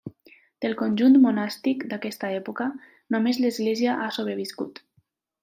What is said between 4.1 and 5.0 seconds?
sobreviscut.